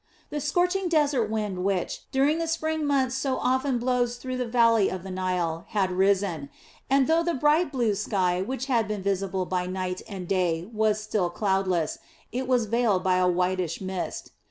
The 0.31 0.41
scorching 0.41 0.89
desert 0.89 1.29
wind 1.29 1.63
which, 1.63 2.09
during 2.11 2.39
the 2.39 2.47
Spring 2.47 2.87
months, 2.87 3.13
so 3.15 3.37
often 3.37 3.77
blows 3.77 4.15
through 4.15 4.37
the 4.37 4.47
valley 4.47 4.89
of 4.89 5.03
the 5.03 5.11
Nile, 5.11 5.65
had 5.67 5.91
risen, 5.91 6.49
and 6.89 7.05
though 7.05 7.21
the 7.21 7.35
bright 7.35 7.71
blue 7.71 7.93
sky 7.93 8.41
which 8.41 8.65
had 8.65 8.87
been 8.87 9.03
visible 9.03 9.45
by 9.45 9.67
night 9.67 10.01
and 10.07 10.27
day 10.27 10.67
was 10.73 10.99
still 10.99 11.29
cloudless, 11.29 11.99
it 12.31 12.47
was 12.47 12.65
veiled 12.65 13.03
by 13.03 13.17
a 13.19 13.27
whitish 13.29 13.79
mist. 13.79 14.31